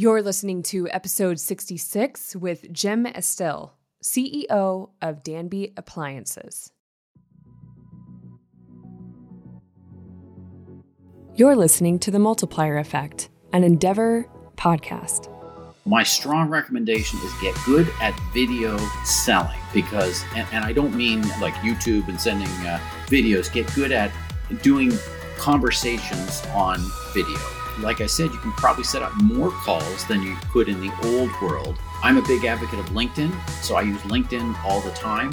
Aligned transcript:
You're 0.00 0.22
listening 0.22 0.62
to 0.62 0.88
episode 0.90 1.40
66 1.40 2.36
with 2.36 2.72
Jim 2.72 3.04
Estill, 3.04 3.74
CEO 4.00 4.90
of 5.02 5.24
Danby 5.24 5.72
Appliances. 5.76 6.70
You're 11.34 11.56
listening 11.56 11.98
to 11.98 12.12
The 12.12 12.20
Multiplier 12.20 12.78
Effect, 12.78 13.28
an 13.52 13.64
Endeavor 13.64 14.28
podcast. 14.56 15.28
My 15.84 16.04
strong 16.04 16.48
recommendation 16.48 17.18
is 17.24 17.32
get 17.40 17.56
good 17.66 17.88
at 18.00 18.16
video 18.32 18.78
selling 19.04 19.58
because, 19.74 20.22
and, 20.36 20.46
and 20.52 20.64
I 20.64 20.72
don't 20.72 20.94
mean 20.94 21.22
like 21.40 21.54
YouTube 21.54 22.06
and 22.06 22.20
sending 22.20 22.46
uh, 22.46 22.78
videos, 23.06 23.52
get 23.52 23.66
good 23.74 23.90
at 23.90 24.12
doing 24.62 24.92
conversations 25.38 26.46
on 26.54 26.78
video. 27.12 27.36
Like 27.80 28.00
I 28.00 28.06
said, 28.06 28.32
you 28.32 28.38
can 28.38 28.50
probably 28.52 28.82
set 28.82 29.02
up 29.02 29.14
more 29.22 29.50
calls 29.50 30.04
than 30.06 30.20
you 30.20 30.36
could 30.50 30.68
in 30.68 30.80
the 30.80 30.92
old 31.04 31.30
world. 31.40 31.78
I'm 32.02 32.16
a 32.16 32.22
big 32.22 32.44
advocate 32.44 32.80
of 32.80 32.86
LinkedIn, 32.86 33.32
so 33.62 33.76
I 33.76 33.82
use 33.82 34.00
LinkedIn 34.02 34.64
all 34.64 34.80
the 34.80 34.90
time. 34.90 35.30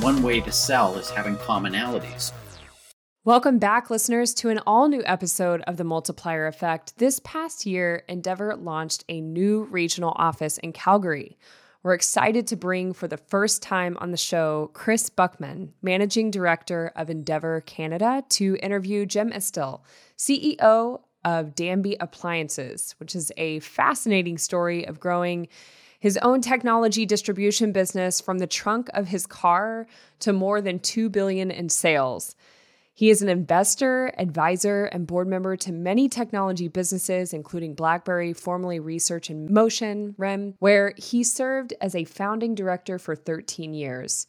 One 0.00 0.22
way 0.22 0.40
to 0.40 0.52
sell 0.52 0.96
is 0.96 1.08
having 1.08 1.36
commonalities. 1.36 2.30
Welcome 3.24 3.58
back, 3.58 3.88
listeners, 3.88 4.34
to 4.34 4.50
an 4.50 4.60
all 4.66 4.88
new 4.88 5.02
episode 5.06 5.62
of 5.62 5.78
The 5.78 5.84
Multiplier 5.84 6.46
Effect. 6.46 6.98
This 6.98 7.20
past 7.20 7.64
year, 7.64 8.02
Endeavor 8.06 8.54
launched 8.54 9.04
a 9.08 9.22
new 9.22 9.62
regional 9.64 10.12
office 10.16 10.58
in 10.58 10.74
Calgary. 10.74 11.38
We're 11.82 11.94
excited 11.94 12.46
to 12.48 12.56
bring 12.56 12.92
for 12.92 13.08
the 13.08 13.16
first 13.16 13.62
time 13.62 13.96
on 13.98 14.10
the 14.10 14.18
show 14.18 14.70
Chris 14.74 15.08
Buckman, 15.08 15.72
Managing 15.80 16.30
Director 16.30 16.92
of 16.94 17.08
Endeavor 17.08 17.62
Canada, 17.62 18.24
to 18.30 18.58
interview 18.62 19.06
Jim 19.06 19.32
Estill, 19.32 19.82
CEO 20.18 21.00
of 21.24 21.54
Danby 21.54 21.96
Appliances, 22.00 22.94
which 22.98 23.14
is 23.14 23.32
a 23.36 23.60
fascinating 23.60 24.38
story 24.38 24.86
of 24.86 25.00
growing 25.00 25.48
his 25.98 26.18
own 26.18 26.40
technology 26.40 27.06
distribution 27.06 27.70
business 27.70 28.20
from 28.20 28.38
the 28.38 28.46
trunk 28.46 28.88
of 28.92 29.08
his 29.08 29.24
car 29.24 29.86
to 30.18 30.32
more 30.32 30.60
than 30.60 30.80
2 30.80 31.08
billion 31.08 31.50
in 31.50 31.68
sales. 31.68 32.34
He 32.94 33.08
is 33.08 33.22
an 33.22 33.28
investor, 33.28 34.12
advisor, 34.18 34.86
and 34.86 35.06
board 35.06 35.26
member 35.26 35.56
to 35.56 35.72
many 35.72 36.08
technology 36.08 36.68
businesses, 36.68 37.32
including 37.32 37.74
BlackBerry, 37.74 38.32
formerly 38.32 38.80
Research 38.80 39.30
in 39.30 39.52
Motion, 39.52 40.14
RIM, 40.18 40.54
where 40.58 40.92
he 40.98 41.24
served 41.24 41.72
as 41.80 41.94
a 41.94 42.04
founding 42.04 42.54
director 42.54 42.98
for 42.98 43.16
13 43.16 43.72
years. 43.72 44.26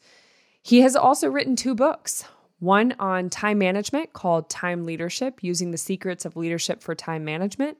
He 0.62 0.80
has 0.80 0.96
also 0.96 1.28
written 1.28 1.56
two 1.56 1.74
books 1.74 2.24
one 2.64 2.94
on 2.98 3.30
time 3.30 3.58
management 3.58 4.12
called 4.12 4.50
Time 4.50 4.84
Leadership 4.84 5.42
Using 5.42 5.70
the 5.70 5.78
Secrets 5.78 6.24
of 6.24 6.36
Leadership 6.36 6.82
for 6.82 6.94
Time 6.94 7.24
Management, 7.24 7.78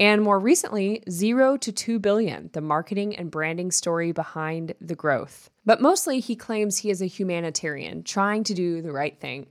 and 0.00 0.22
more 0.22 0.40
recently, 0.40 1.02
Zero 1.08 1.56
to 1.58 1.70
2 1.70 1.98
Billion, 1.98 2.50
the 2.52 2.60
marketing 2.60 3.14
and 3.14 3.30
branding 3.30 3.70
story 3.70 4.10
behind 4.10 4.74
the 4.80 4.96
growth. 4.96 5.50
But 5.64 5.80
mostly, 5.80 6.18
he 6.18 6.34
claims 6.34 6.78
he 6.78 6.90
is 6.90 7.00
a 7.00 7.06
humanitarian, 7.06 8.02
trying 8.02 8.42
to 8.44 8.54
do 8.54 8.82
the 8.82 8.90
right 8.90 9.20
thing 9.20 9.46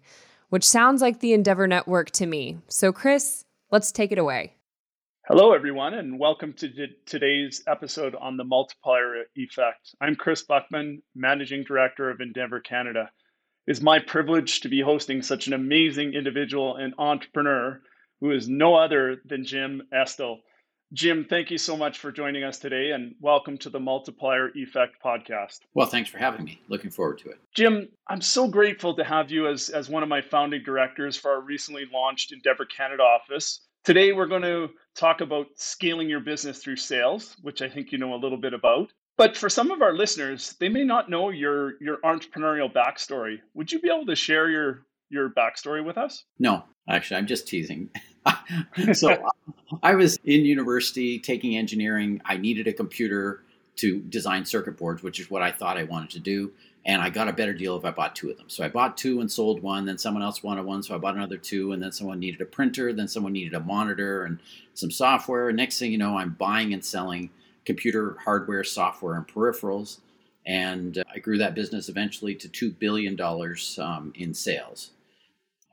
which 0.52 0.68
sounds 0.68 1.02
like 1.02 1.22
the 1.22 1.32
Endeavor 1.32 1.66
Network 1.66 2.12
to 2.12 2.26
me. 2.26 2.58
So, 2.68 2.92
Chris, 2.92 3.46
let's 3.72 3.94
take 3.94 4.12
it 4.12 4.18
away. 4.18 4.54
Hello, 5.26 5.54
everyone, 5.54 5.94
and 5.94 6.20
welcome 6.20 6.52
to 6.58 6.70
today's 7.06 7.64
episode 7.68 8.16
on 8.16 8.36
the 8.36 8.44
multiplier 8.44 9.24
effect. 9.36 9.96
I'm 10.02 10.18
Chris 10.18 10.44
Buckman, 10.44 11.04
Managing 11.16 11.64
Director 11.64 12.10
of 12.10 12.20
Endeavor 12.20 12.60
Canada. 12.60 13.10
It's 13.68 13.80
my 13.82 14.00
privilege 14.00 14.62
to 14.62 14.70
be 14.70 14.82
hosting 14.82 15.22
such 15.22 15.46
an 15.46 15.54
amazing 15.54 16.16
individual 16.16 16.78
and 16.78 16.96
entrepreneur 16.98 17.80
who 18.20 18.32
is 18.32 18.50
no 18.50 18.74
other 18.74 19.22
than 19.24 19.46
Jim 19.46 19.84
Estill. 19.94 20.40
Jim, 20.94 21.28
thank 21.30 21.52
you 21.52 21.60
so 21.60 21.78
much 21.78 22.00
for 22.00 22.12
joining 22.12 22.44
us 22.44 22.58
today 22.58 22.90
and 22.90 23.14
welcome 23.20 23.60
to 23.60 23.70
the 23.70 23.80
Multiplier 23.80 24.50
Effect 24.56 24.96
podcast. 25.06 25.60
Well, 25.76 25.86
thanks 25.86 26.10
for 26.10 26.18
having 26.18 26.44
me. 26.44 26.60
Looking 26.70 26.90
forward 26.90 27.20
to 27.20 27.30
it. 27.30 27.38
Jim, 27.54 27.88
I'm 28.08 28.20
so 28.20 28.48
grateful 28.48 28.96
to 28.96 29.04
have 29.04 29.30
you 29.30 29.48
as, 29.48 29.70
as 29.70 29.90
one 29.90 30.02
of 30.02 30.10
my 30.10 30.22
founding 30.22 30.64
directors 30.64 31.16
for 31.16 31.30
our 31.30 31.42
recently 31.42 31.84
launched 31.94 32.34
Endeavor 32.34 32.66
Canada 32.66 33.04
office. 33.04 33.68
Today, 33.84 34.12
we're 34.12 34.26
going 34.26 34.42
to 34.42 34.70
talk 34.96 35.22
about 35.22 35.46
scaling 35.54 36.10
your 36.10 36.20
business 36.20 36.58
through 36.64 36.78
sales, 36.78 37.38
which 37.44 37.62
I 37.62 37.70
think 37.70 37.92
you 37.92 38.00
know 38.00 38.16
a 38.16 38.18
little 38.18 38.40
bit 38.40 38.56
about. 38.56 38.92
But 39.22 39.38
for 39.38 39.50
some 39.50 39.70
of 39.70 39.84
our 39.84 39.94
listeners, 39.94 40.56
they 40.58 40.68
may 40.68 40.84
not 40.84 41.08
know 41.08 41.30
your, 41.30 41.80
your 41.80 41.98
entrepreneurial 41.98 42.74
backstory. 42.74 43.40
Would 43.54 43.72
you 43.72 43.80
be 43.80 43.88
able 43.88 44.08
to 44.08 44.16
share 44.16 44.50
your, 44.50 44.82
your 45.12 45.30
backstory 45.30 45.86
with 45.86 45.96
us? 45.96 46.24
No, 46.40 46.64
actually, 46.90 47.18
I'm 47.18 47.28
just 47.28 47.48
teasing. 47.48 47.92
so 48.94 49.12
uh, 49.12 49.78
I 49.84 49.94
was 49.94 50.18
in 50.26 50.44
university 50.44 51.20
taking 51.20 51.56
engineering. 51.56 52.20
I 52.26 52.38
needed 52.38 52.66
a 52.66 52.74
computer 52.74 53.44
to 53.76 54.00
design 54.00 54.44
circuit 54.44 54.76
boards, 54.76 55.04
which 55.04 55.20
is 55.20 55.30
what 55.30 55.44
I 55.44 55.52
thought 55.52 55.78
I 55.78 55.84
wanted 55.84 56.10
to 56.10 56.20
do. 56.20 56.52
And 56.88 57.00
I 57.00 57.12
got 57.12 57.28
a 57.28 57.34
better 57.34 57.54
deal 57.54 57.78
if 57.78 57.86
I 57.86 57.92
bought 57.92 58.16
two 58.16 58.32
of 58.32 58.38
them. 58.38 58.50
So 58.50 58.64
I 58.64 58.70
bought 58.70 58.98
two 58.98 59.22
and 59.22 59.32
sold 59.32 59.62
one. 59.62 59.86
Then 59.86 60.00
someone 60.00 60.24
else 60.24 60.42
wanted 60.42 60.66
one, 60.66 60.82
so 60.82 60.96
I 60.96 60.98
bought 60.98 61.16
another 61.16 61.38
two. 61.38 61.74
And 61.74 61.84
then 61.84 61.92
someone 61.92 62.20
needed 62.20 62.42
a 62.42 62.46
printer. 62.46 62.92
Then 62.92 63.08
someone 63.08 63.34
needed 63.34 63.54
a 63.54 63.60
monitor 63.60 64.24
and 64.24 64.40
some 64.74 64.90
software. 64.90 65.50
And 65.50 65.58
next 65.58 65.78
thing 65.78 65.92
you 65.92 66.00
know, 66.00 66.18
I'm 66.18 66.32
buying 66.40 66.74
and 66.74 66.84
selling 66.84 67.30
computer 67.66 68.18
hardware, 68.24 68.64
software, 68.64 69.16
and 69.16 69.28
peripherals. 69.28 70.00
And 70.46 70.98
uh, 70.98 71.04
I 71.14 71.20
grew 71.20 71.38
that 71.38 71.56
business 71.56 71.90
eventually 71.90 72.36
to 72.36 72.48
$2 72.48 72.78
billion 72.80 73.20
um, 73.80 74.14
in 74.16 74.34
sales. 74.34 74.92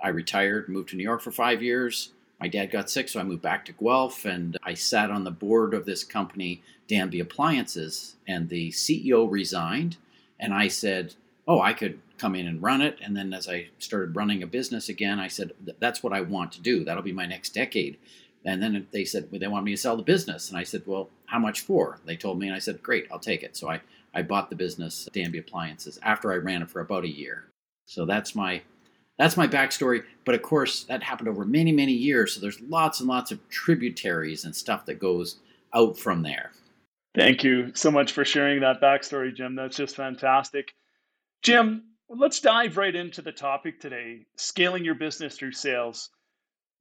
I 0.03 0.09
retired, 0.09 0.69
moved 0.69 0.91
to 0.91 0.97
New 0.97 1.03
York 1.03 1.23
for 1.23 1.33
five 1.33 1.63
years, 1.63 2.11
my 2.41 2.49
dad 2.49 2.71
got 2.71 2.89
sick, 2.89 3.09
so 3.09 3.19
I 3.19 3.25
moved 3.25 3.43
back 3.43 3.65
to 3.65 3.73
Guelph 3.73 4.25
and 4.25 4.57
I 4.63 4.75
sat 4.75 5.11
on 5.11 5.25
the 5.25 5.31
board 5.31 5.75
of 5.75 5.87
this 5.87 6.05
company, 6.05 6.63
Danby 6.87 7.21
Appliances, 7.21 8.15
and 8.27 8.49
the 8.49 8.71
CEO 8.71 9.29
resigned. 9.31 9.97
And 10.39 10.55
I 10.55 10.69
said, 10.69 11.15
Oh, 11.47 11.61
I 11.61 11.73
could 11.73 11.99
come 12.19 12.35
in 12.35 12.47
and 12.47 12.63
run 12.63 12.81
it. 12.83 12.99
And 13.03 13.17
then 13.17 13.33
as 13.33 13.49
I 13.49 13.69
started 13.79 14.15
running 14.15 14.43
a 14.43 14.47
business 14.47 14.89
again, 14.89 15.19
I 15.19 15.29
said, 15.29 15.53
That's 15.81 16.03
what 16.03 16.13
I 16.13 16.21
want 16.21 16.53
to 16.53 16.61
do. 16.61 16.85
That'll 16.85 17.03
be 17.03 17.13
my 17.13 17.27
next 17.27 17.55
decade. 17.55 17.99
And 18.49 18.63
then 18.63 18.87
they 18.93 19.05
said, 19.05 19.29
well, 19.31 19.39
They 19.39 19.47
want 19.47 19.65
me 19.65 19.73
to 19.73 19.77
sell 19.77 19.97
the 19.97 20.03
business. 20.03 20.49
And 20.49 20.59
I 20.59 20.63
said, 20.63 20.83
Well, 20.87 21.11
how 21.27 21.39
much 21.39 21.61
for? 21.61 21.99
They 22.07 22.17
told 22.17 22.39
me, 22.39 22.47
and 22.47 22.57
I 22.57 22.59
said, 22.59 22.83
Great, 22.83 23.07
I'll 23.13 23.19
take 23.19 23.43
it. 23.43 23.57
So 23.57 23.71
I, 23.71 23.81
I 24.15 24.23
bought 24.23 24.49
the 24.49 24.57
business, 24.57 25.09
Danby 25.13 25.39
Appliances, 25.39 25.99
after 26.03 26.33
I 26.33 26.37
ran 26.37 26.63
it 26.63 26.71
for 26.71 26.81
about 26.81 27.05
a 27.05 27.09
year. 27.09 27.45
So 27.85 28.07
that's 28.07 28.35
my 28.35 28.63
that's 29.19 29.37
my 29.37 29.47
backstory. 29.47 30.05
But 30.25 30.35
of 30.35 30.43
course, 30.43 30.85
that 30.85 31.03
happened 31.03 31.29
over 31.29 31.45
many, 31.45 31.73
many 31.73 31.93
years. 31.93 32.35
So 32.35 32.41
there's 32.41 32.61
lots 32.61 33.01
and 33.01 33.09
lots 33.09 33.33
of 33.33 33.49
tributaries 33.49 34.45
and 34.45 34.55
stuff 34.55 34.87
that 34.87 34.99
goes 34.99 35.37
out 35.75 35.99
from 35.99 36.23
there. 36.23 36.53
Thank 37.15 37.43
you 37.43 37.73
so 37.75 37.91
much 37.91 38.13
for 38.13 38.25
sharing 38.25 38.61
that 38.61 38.81
backstory, 38.81 39.35
Jim. 39.35 39.57
That's 39.57 39.77
just 39.77 39.97
fantastic. 39.97 40.73
Jim, 41.43 41.83
let's 42.09 42.41
dive 42.41 42.77
right 42.77 42.95
into 42.95 43.21
the 43.21 43.33
topic 43.33 43.81
today 43.81 44.27
scaling 44.37 44.85
your 44.85 44.95
business 44.95 45.37
through 45.37 45.53
sales. 45.53 46.11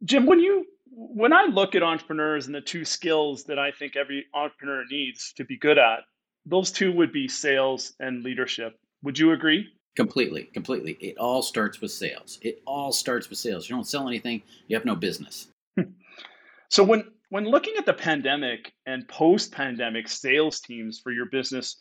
Jim, 0.03 0.25
when 0.27 0.39
you 0.39 0.66
when 1.00 1.31
I 1.31 1.46
look 1.46 1.75
at 1.75 1.84
entrepreneurs 1.84 2.47
and 2.47 2.56
the 2.56 2.62
two 2.62 2.84
skills 2.84 3.44
that 3.44 3.59
I 3.59 3.69
think 3.72 3.96
every 3.96 4.25
entrepreneur 4.34 4.84
needs 4.90 5.31
to 5.34 5.46
be 5.46 5.56
good 5.56 5.78
at, 5.78 6.00
those 6.44 6.72
two 6.72 6.91
would 6.91 7.12
be 7.12 7.28
sales 7.28 7.94
and 8.00 8.24
leadership. 8.24 8.80
Would 9.03 9.19
you 9.19 9.31
agree? 9.34 9.68
Completely, 9.96 10.50
completely. 10.53 10.97
It 11.00 11.16
all 11.19 11.44
starts 11.44 11.81
with 11.81 11.91
sales. 11.91 12.40
It 12.41 12.63
all 12.66 12.91
starts 12.91 13.30
with 13.30 13.38
sales. 13.38 13.69
You 13.69 13.75
don't 13.75 13.88
sell 13.88 14.07
anything, 14.07 14.41
you 14.68 14.75
have 14.75 14.86
no 14.86 14.96
business. 14.96 15.50
so 16.69 16.84
when 16.84 17.03
when 17.30 17.46
looking 17.46 17.75
at 17.78 17.86
the 17.86 17.94
pandemic 17.94 18.72
and 18.86 19.07
post-pandemic 19.07 20.07
sales 20.07 20.62
teams 20.62 21.00
for 21.00 21.12
your 21.12 21.25
business, 21.28 21.80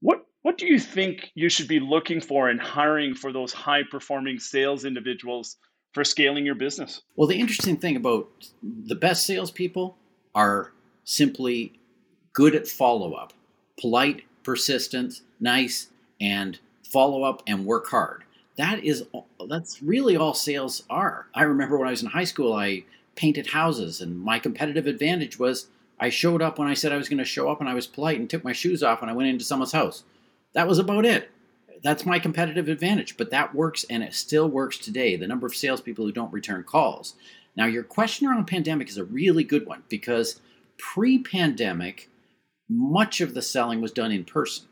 what 0.00 0.24
what 0.42 0.56
do 0.56 0.66
you 0.66 0.78
think 0.78 1.32
you 1.34 1.48
should 1.48 1.68
be 1.68 1.80
looking 1.80 2.20
for 2.20 2.48
in 2.48 2.58
hiring 2.58 3.14
for 3.14 3.32
those 3.32 3.52
high-performing 3.52 4.38
sales 4.38 4.84
individuals 4.84 5.56
for 5.92 6.04
scaling 6.04 6.46
your 6.46 6.54
business? 6.54 7.02
Well, 7.16 7.28
the 7.28 7.40
interesting 7.40 7.76
thing 7.76 7.96
about 7.96 8.28
the 8.62 8.94
best 8.94 9.26
salespeople 9.26 9.96
are 10.34 10.72
simply 11.04 11.72
good 12.32 12.54
at 12.54 12.68
follow-up, 12.68 13.32
polite, 13.80 14.22
persistent, 14.42 15.20
nice, 15.40 15.88
and 16.20 16.58
follow 16.82 17.22
up, 17.24 17.42
and 17.46 17.66
work 17.66 17.88
hard. 17.88 18.24
That 18.56 18.84
is 18.84 19.04
that's 19.48 19.82
really 19.82 20.16
all 20.16 20.34
sales 20.34 20.84
are. 20.90 21.26
I 21.34 21.42
remember 21.42 21.78
when 21.78 21.88
I 21.88 21.92
was 21.92 22.02
in 22.02 22.10
high 22.10 22.24
school, 22.24 22.52
I 22.52 22.84
painted 23.16 23.48
houses, 23.48 24.00
and 24.00 24.20
my 24.20 24.38
competitive 24.38 24.86
advantage 24.86 25.38
was 25.38 25.66
I 25.98 26.10
showed 26.10 26.42
up 26.42 26.58
when 26.58 26.68
I 26.68 26.74
said 26.74 26.92
I 26.92 26.96
was 26.96 27.08
going 27.08 27.18
to 27.18 27.24
show 27.24 27.50
up, 27.50 27.60
and 27.60 27.68
I 27.68 27.74
was 27.74 27.86
polite 27.86 28.18
and 28.18 28.28
took 28.28 28.44
my 28.44 28.52
shoes 28.52 28.82
off, 28.82 29.00
when 29.00 29.10
I 29.10 29.14
went 29.14 29.28
into 29.28 29.44
someone's 29.44 29.72
house. 29.72 30.04
That 30.52 30.68
was 30.68 30.78
about 30.78 31.04
it. 31.04 31.30
That's 31.82 32.06
my 32.06 32.18
competitive 32.18 32.68
advantage, 32.68 33.16
but 33.16 33.30
that 33.30 33.54
works, 33.54 33.84
and 33.90 34.02
it 34.02 34.14
still 34.14 34.48
works 34.48 34.78
today. 34.78 35.16
The 35.16 35.26
number 35.26 35.46
of 35.46 35.54
salespeople 35.54 36.04
who 36.04 36.12
don't 36.12 36.32
return 36.32 36.62
calls. 36.62 37.14
Now, 37.56 37.66
your 37.66 37.82
question 37.82 38.26
around 38.26 38.46
pandemic 38.46 38.88
is 38.88 38.98
a 38.98 39.04
really 39.04 39.44
good 39.44 39.66
one 39.66 39.82
because 39.88 40.40
pre-pandemic, 40.78 42.08
much 42.68 43.20
of 43.20 43.34
the 43.34 43.42
selling 43.42 43.80
was 43.80 43.92
done 43.92 44.12
in 44.12 44.24
person 44.24 44.66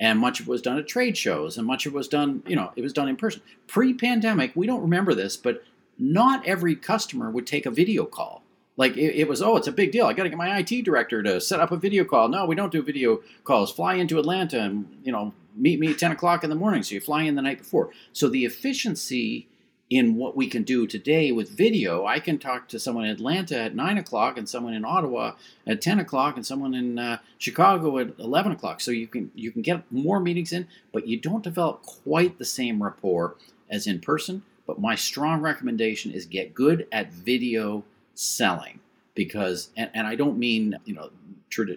and 0.00 0.18
much 0.18 0.40
of 0.40 0.48
it 0.48 0.50
was 0.50 0.62
done 0.62 0.78
at 0.78 0.88
trade 0.88 1.16
shows 1.16 1.58
and 1.58 1.66
much 1.66 1.86
of 1.86 1.92
it 1.92 1.96
was 1.96 2.08
done 2.08 2.42
you 2.46 2.56
know 2.56 2.72
it 2.74 2.82
was 2.82 2.92
done 2.92 3.08
in 3.08 3.16
person 3.16 3.42
pre-pandemic 3.68 4.50
we 4.56 4.66
don't 4.66 4.80
remember 4.80 5.14
this 5.14 5.36
but 5.36 5.62
not 5.98 6.44
every 6.46 6.74
customer 6.74 7.30
would 7.30 7.46
take 7.46 7.66
a 7.66 7.70
video 7.70 8.04
call 8.04 8.42
Like 8.76 8.96
it, 8.96 9.14
it 9.14 9.28
was, 9.28 9.42
oh, 9.42 9.56
it's 9.58 9.68
a 9.68 9.72
big 9.72 9.92
deal. 9.92 10.06
I 10.06 10.14
got 10.14 10.22
to 10.22 10.30
get 10.30 10.38
my 10.38 10.58
IT 10.58 10.84
director 10.84 11.22
to 11.22 11.38
set 11.40 11.60
up 11.60 11.70
a 11.70 11.76
video 11.76 12.02
call. 12.04 12.28
No, 12.28 12.46
we 12.46 12.54
don't 12.54 12.72
do 12.72 12.82
video 12.82 13.20
calls. 13.44 13.70
Fly 13.70 13.94
into 13.94 14.18
Atlanta 14.18 14.58
and 14.58 14.86
you 15.04 15.12
know 15.12 15.34
meet 15.54 15.80
me 15.80 15.90
at 15.90 15.98
ten 15.98 16.12
o'clock 16.12 16.44
in 16.44 16.50
the 16.50 16.56
morning. 16.56 16.82
So 16.82 16.94
you 16.94 17.00
fly 17.00 17.22
in 17.22 17.34
the 17.34 17.42
night 17.42 17.58
before. 17.58 17.90
So 18.12 18.28
the 18.28 18.44
efficiency 18.44 19.46
in 19.88 20.14
what 20.14 20.36
we 20.36 20.46
can 20.46 20.62
do 20.62 20.86
today 20.86 21.32
with 21.32 21.50
video, 21.50 22.06
I 22.06 22.20
can 22.20 22.38
talk 22.38 22.68
to 22.68 22.78
someone 22.78 23.06
in 23.06 23.10
Atlanta 23.10 23.58
at 23.58 23.74
nine 23.74 23.98
o'clock, 23.98 24.38
and 24.38 24.48
someone 24.48 24.72
in 24.72 24.84
Ottawa 24.84 25.32
at 25.66 25.82
ten 25.82 25.98
o'clock, 25.98 26.36
and 26.36 26.46
someone 26.46 26.74
in 26.74 26.98
uh, 26.98 27.18
Chicago 27.38 27.98
at 27.98 28.16
eleven 28.18 28.52
o'clock. 28.52 28.80
So 28.80 28.92
you 28.92 29.08
can 29.08 29.32
you 29.34 29.50
can 29.50 29.62
get 29.62 29.90
more 29.90 30.20
meetings 30.20 30.52
in, 30.52 30.68
but 30.92 31.08
you 31.08 31.16
don't 31.16 31.42
develop 31.42 31.82
quite 31.82 32.38
the 32.38 32.44
same 32.44 32.82
rapport 32.82 33.34
as 33.68 33.86
in 33.88 34.00
person. 34.00 34.42
But 34.64 34.80
my 34.80 34.94
strong 34.94 35.40
recommendation 35.40 36.12
is 36.12 36.24
get 36.26 36.54
good 36.54 36.86
at 36.92 37.12
video 37.12 37.82
selling 38.14 38.78
because, 39.16 39.70
and, 39.76 39.90
and 39.92 40.06
I 40.06 40.14
don't 40.14 40.38
mean 40.38 40.78
you 40.84 40.94
know 40.94 41.10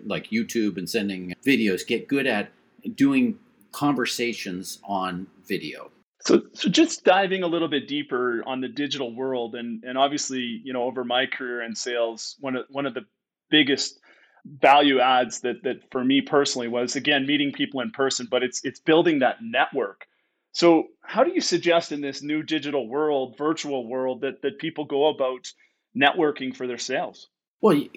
like 0.06 0.30
YouTube 0.30 0.78
and 0.78 0.88
sending 0.88 1.34
videos. 1.44 1.88
Get 1.88 2.08
good 2.08 2.28
at 2.28 2.52
doing 2.94 3.40
conversations 3.74 4.80
on 4.84 5.28
video 5.46 5.92
so, 6.26 6.42
so 6.54 6.70
just 6.70 7.04
diving 7.04 7.44
a 7.44 7.48
little 7.48 7.68
bit 7.68 7.88
deeper 7.88 8.44
on 8.46 8.62
the 8.62 8.70
digital 8.70 9.14
world, 9.14 9.56
and 9.56 9.84
and 9.84 9.98
obviously, 9.98 10.62
you 10.64 10.72
know, 10.72 10.84
over 10.84 11.04
my 11.04 11.26
career 11.26 11.62
in 11.62 11.76
sales, 11.76 12.38
one 12.40 12.56
of 12.56 12.66
one 12.70 12.86
of 12.86 12.94
the 12.94 13.06
biggest 13.50 14.00
value 14.46 15.00
adds 15.00 15.42
that 15.42 15.64
that 15.64 15.92
for 15.92 16.04
me 16.04 16.22
personally 16.22 16.70
was 16.70 16.96
again 16.96 17.28
meeting 17.28 17.52
people 17.52 17.82
in 17.82 17.92
person, 17.92 18.28
but 18.32 18.42
it's 18.42 18.64
it's 18.64 18.80
building 18.80 19.20
that 19.20 19.38
network. 19.42 20.06
So, 20.54 20.86
how 21.02 21.26
do 21.26 21.32
you 21.32 21.42
suggest 21.42 21.92
in 21.92 22.00
this 22.00 22.22
new 22.22 22.42
digital 22.42 22.88
world, 22.88 23.38
virtual 23.38 23.86
world, 23.86 24.22
that 24.22 24.42
that 24.44 24.60
people 24.60 24.86
go 24.86 25.08
about 25.08 25.52
networking 25.98 26.56
for 26.56 26.68
their 26.68 26.78
sales? 26.78 27.28
Well, 27.60 27.74
you, 27.74 27.90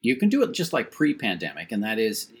you 0.00 0.16
can 0.16 0.30
do 0.30 0.42
it 0.44 0.52
just 0.52 0.72
like 0.72 0.90
pre-pandemic, 0.90 1.72
and 1.72 1.84
that 1.84 1.98
is. 1.98 2.32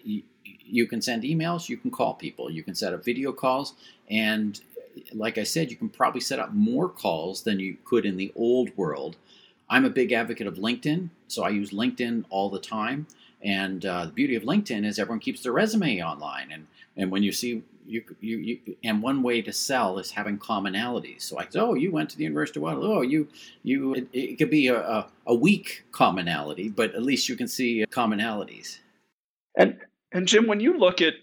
You, 0.44 0.86
can 0.86 1.02
send 1.02 1.22
emails, 1.22 1.68
you 1.68 1.76
can 1.76 1.90
call 1.90 2.14
people, 2.14 2.50
you 2.50 2.62
can 2.62 2.74
set 2.74 2.92
up 2.92 3.04
video 3.04 3.32
calls, 3.32 3.74
and 4.10 4.60
like 5.12 5.38
I 5.38 5.44
said, 5.44 5.70
you 5.70 5.76
can 5.76 5.88
probably 5.88 6.20
set 6.20 6.38
up 6.38 6.52
more 6.52 6.88
calls 6.88 7.42
than 7.42 7.60
you 7.60 7.76
could 7.84 8.06
in 8.06 8.16
the 8.16 8.32
old 8.36 8.76
world. 8.76 9.16
I'm 9.68 9.84
a 9.84 9.90
big 9.90 10.12
advocate 10.12 10.46
of 10.46 10.54
LinkedIn, 10.56 11.10
so 11.28 11.42
I 11.42 11.48
use 11.48 11.70
LinkedIn 11.70 12.24
all 12.30 12.50
the 12.50 12.60
time. 12.60 13.06
And 13.42 13.84
uh, 13.84 14.06
the 14.06 14.12
beauty 14.12 14.36
of 14.36 14.42
LinkedIn 14.44 14.86
is 14.86 14.98
everyone 14.98 15.20
keeps 15.20 15.42
their 15.42 15.52
resume 15.52 16.00
online, 16.02 16.50
and 16.50 16.66
and 16.96 17.10
when 17.10 17.22
you 17.22 17.32
see 17.32 17.62
you, 17.86 18.02
you, 18.20 18.38
you 18.38 18.76
and 18.82 19.02
one 19.02 19.22
way 19.22 19.42
to 19.42 19.52
sell 19.52 19.98
is 19.98 20.10
having 20.10 20.38
commonalities. 20.38 21.22
So 21.22 21.38
I 21.38 21.44
said, 21.48 21.62
oh, 21.62 21.74
you 21.74 21.92
went 21.92 22.08
to 22.10 22.16
the 22.16 22.24
University 22.24 22.58
of 22.58 22.62
Waterloo. 22.62 22.94
Oh, 22.94 23.02
you 23.02 23.28
you 23.62 23.94
it, 23.94 24.08
it 24.12 24.38
could 24.38 24.50
be 24.50 24.68
a, 24.68 24.80
a, 24.80 25.06
a 25.26 25.34
weak 25.34 25.84
commonality, 25.92 26.70
but 26.70 26.94
at 26.94 27.02
least 27.02 27.28
you 27.28 27.36
can 27.36 27.48
see 27.48 27.84
commonalities. 27.90 28.78
And 29.56 29.78
and 30.14 30.26
Jim, 30.26 30.46
when 30.46 30.60
you 30.60 30.78
look 30.78 31.02
at 31.02 31.14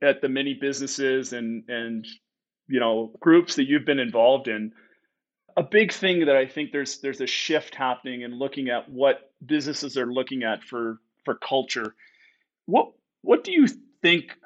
at 0.00 0.20
the 0.20 0.28
many 0.28 0.54
businesses 0.54 1.32
and 1.32 1.64
and 1.68 2.06
you 2.68 2.78
know 2.78 3.12
groups 3.18 3.56
that 3.56 3.64
you've 3.64 3.84
been 3.84 3.98
involved 3.98 4.46
in 4.46 4.72
a 5.56 5.62
big 5.62 5.90
thing 5.90 6.26
that 6.26 6.36
i 6.36 6.46
think 6.46 6.70
there's 6.70 6.98
there's 6.98 7.20
a 7.20 7.26
shift 7.26 7.74
happening 7.74 8.22
in 8.22 8.38
looking 8.38 8.68
at 8.68 8.88
what 8.88 9.32
businesses 9.44 9.96
are 9.96 10.06
looking 10.06 10.44
at 10.44 10.62
for 10.62 11.00
for 11.28 11.34
culture. 11.34 11.94
What 12.64 12.92
what 13.20 13.44
do 13.44 13.52
you 13.52 13.68
think 14.00 14.36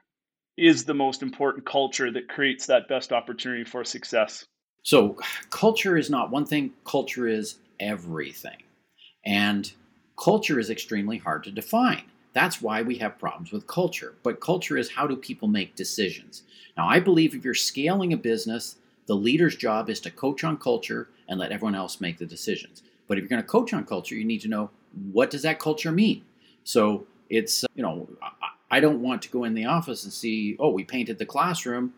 is 0.57 0.85
the 0.85 0.95
most 0.95 1.23
important 1.23 1.65
culture 1.65 2.11
that 2.11 2.29
creates 2.29 2.67
that 2.67 2.89
best 2.89 3.13
opportunity 3.13 3.63
for 3.63 3.85
success? 3.85 4.45
So 4.83 5.17
culture 5.51 5.97
is 5.97 6.11
not 6.11 6.33
one 6.33 6.45
thing 6.45 6.73
culture 6.85 7.29
is 7.29 7.57
everything. 7.79 8.63
And 9.25 9.73
culture 10.19 10.59
is 10.59 10.71
extremely 10.71 11.19
hard 11.19 11.45
to 11.45 11.53
define 11.53 12.03
that's 12.33 12.63
why 12.63 12.83
we 12.83 12.97
have 12.99 13.19
problems 13.19 13.53
with 13.53 13.67
culture. 13.67 14.15
But 14.23 14.41
culture 14.41 14.77
is 14.79 14.91
how 14.91 15.07
do 15.07 15.17
people 15.17 15.49
make 15.49 15.75
decisions? 15.75 16.43
Now, 16.77 16.89
I 16.89 17.01
believe 17.01 17.35
if 17.35 17.45
you're 17.45 17.55
scaling 17.55 18.13
a 18.13 18.17
business, 18.17 18.77
the 19.07 19.15
leader's 19.15 19.57
job 19.57 19.91
is 19.91 20.01
to 20.01 20.11
coach 20.11 20.45
on 20.45 20.57
culture 20.57 21.09
and 21.29 21.39
let 21.39 21.53
everyone 21.53 21.75
else 21.75 22.01
make 22.01 22.19
the 22.19 22.27
decisions. 22.27 22.83
But 23.07 23.19
if 23.19 23.23
you're 23.23 23.29
going 23.29 23.43
to 23.43 23.49
coach 23.49 23.75
on 23.75 23.85
culture, 23.85 24.15
you 24.15 24.25
need 24.25 24.41
to 24.43 24.49
know 24.49 24.71
what 25.13 25.31
does 25.31 25.43
that 25.43 25.59
culture 25.59 25.93
mean? 25.93 26.25
So 26.65 27.07
it's, 27.29 27.65
uh, 27.65 27.69
you 27.75 27.83
know, 27.83 28.09
I 28.71 28.81
don't 28.81 29.03
want 29.03 29.23
to 29.23 29.29
go 29.31 29.45
in 29.45 29.55
the 29.55 29.67
office 29.67 30.05
and 30.05 30.13
see, 30.13 30.57
oh, 30.59 30.71
we 30.71 30.85
painted 30.85 31.19
the 31.19 31.27
classroom 31.27 31.93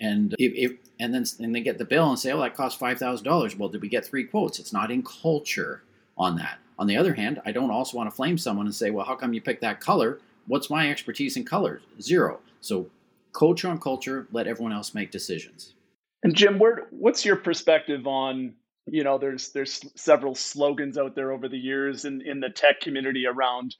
and 0.00 0.34
if, 0.38 0.52
if 0.54 0.78
and 0.98 1.12
then 1.14 1.24
and 1.38 1.54
they 1.54 1.60
get 1.60 1.78
the 1.78 1.84
bill 1.84 2.08
and 2.08 2.18
say, 2.18 2.32
oh, 2.32 2.40
that 2.40 2.56
cost 2.56 2.78
five 2.78 2.98
thousand 2.98 3.24
dollars. 3.24 3.56
Well, 3.56 3.68
did 3.68 3.82
we 3.82 3.88
get 3.88 4.04
three 4.04 4.24
quotes? 4.24 4.58
It's 4.58 4.72
not 4.72 4.90
in 4.90 5.02
culture 5.02 5.82
on 6.16 6.36
that. 6.36 6.58
On 6.80 6.86
the 6.86 6.96
other 6.96 7.12
hand, 7.12 7.42
I 7.44 7.52
don't 7.52 7.70
also 7.70 7.98
want 7.98 8.08
to 8.08 8.16
flame 8.16 8.38
someone 8.38 8.64
and 8.64 8.74
say, 8.74 8.90
well, 8.90 9.04
how 9.04 9.14
come 9.14 9.34
you 9.34 9.42
picked 9.42 9.60
that 9.60 9.80
color? 9.80 10.18
What's 10.46 10.70
my 10.70 10.90
expertise 10.90 11.36
in 11.36 11.44
colors? 11.44 11.82
Zero. 12.00 12.40
So 12.62 12.88
coach 13.32 13.66
on 13.66 13.78
culture, 13.78 14.26
let 14.32 14.46
everyone 14.46 14.72
else 14.72 14.94
make 14.94 15.10
decisions. 15.10 15.74
And 16.22 16.34
Jim, 16.34 16.58
where, 16.58 16.86
what's 16.90 17.22
your 17.22 17.36
perspective 17.36 18.06
on, 18.06 18.54
you 18.86 19.04
know, 19.04 19.18
there's 19.18 19.50
there's 19.50 19.80
several 19.94 20.34
slogans 20.34 20.96
out 20.96 21.14
there 21.14 21.32
over 21.32 21.48
the 21.48 21.58
years 21.58 22.06
in, 22.06 22.22
in 22.22 22.40
the 22.40 22.48
tech 22.48 22.80
community 22.80 23.26
around 23.26 23.76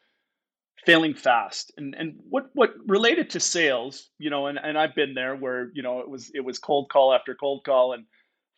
failing 0.87 1.15
fast 1.15 1.73
and 1.77 1.95
and 1.95 2.15
what 2.31 2.49
what 2.55 2.73
related 2.87 3.29
to 3.29 3.39
sales 3.39 4.09
you 4.19 4.31
know 4.31 4.47
and, 4.47 4.59
and 4.63 4.79
i've 4.79 4.95
been 4.95 5.13
there 5.13 5.37
where 5.37 5.71
you 5.75 5.83
know 5.83 6.01
it 6.01 6.09
was 6.09 6.31
it 6.33 6.41
was 6.41 6.59
cold 6.59 6.89
call 6.89 7.13
after 7.13 7.35
cold 7.35 7.63
call 7.67 7.93
and 7.93 8.07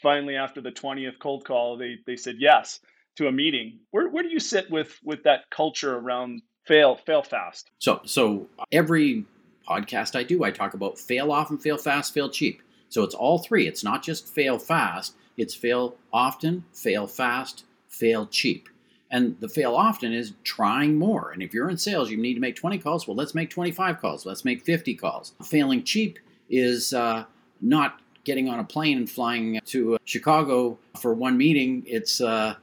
finally 0.00 0.36
after 0.36 0.60
the 0.60 0.70
20th 0.70 1.18
cold 1.20 1.44
call 1.44 1.76
they 1.76 1.96
they 2.06 2.14
said 2.14 2.36
yes 2.38 2.78
to 3.16 3.28
a 3.28 3.32
meeting. 3.32 3.80
Where 3.90 4.08
where 4.08 4.22
do 4.22 4.30
you 4.30 4.40
sit 4.40 4.70
with 4.70 4.98
with 5.04 5.22
that 5.24 5.50
culture 5.50 5.96
around 5.96 6.42
fail 6.64 6.96
fail 6.96 7.22
fast? 7.22 7.70
So 7.78 8.00
so 8.04 8.46
every 8.70 9.24
podcast 9.68 10.16
I 10.16 10.22
do, 10.22 10.44
I 10.44 10.50
talk 10.50 10.74
about 10.74 10.98
fail 10.98 11.32
often, 11.32 11.58
fail 11.58 11.78
fast, 11.78 12.12
fail 12.14 12.28
cheap. 12.28 12.62
So 12.88 13.02
it's 13.02 13.14
all 13.14 13.38
three. 13.38 13.66
It's 13.66 13.84
not 13.84 14.02
just 14.02 14.26
fail 14.26 14.58
fast. 14.58 15.14
It's 15.36 15.54
fail 15.54 15.96
often, 16.12 16.64
fail 16.74 17.06
fast, 17.06 17.64
fail 17.88 18.26
cheap. 18.26 18.68
And 19.10 19.38
the 19.40 19.48
fail 19.48 19.74
often 19.74 20.12
is 20.12 20.32
trying 20.42 20.96
more. 20.96 21.32
And 21.32 21.42
if 21.42 21.52
you're 21.52 21.68
in 21.68 21.76
sales, 21.76 22.10
you 22.10 22.16
need 22.16 22.34
to 22.34 22.40
make 22.40 22.56
20 22.56 22.78
calls. 22.78 23.06
Well, 23.06 23.16
let's 23.16 23.34
make 23.34 23.50
25 23.50 24.00
calls. 24.00 24.24
Let's 24.24 24.44
make 24.44 24.62
50 24.62 24.94
calls. 24.94 25.34
Failing 25.42 25.84
cheap 25.84 26.18
is 26.48 26.94
uh, 26.94 27.24
not 27.60 28.00
getting 28.24 28.48
on 28.48 28.58
a 28.58 28.64
plane 28.64 28.98
and 28.98 29.10
flying 29.10 29.60
to 29.66 29.98
Chicago 30.04 30.78
for 31.00 31.12
one 31.12 31.36
meeting. 31.36 31.82
It's 31.86 32.20
uh, 32.20 32.54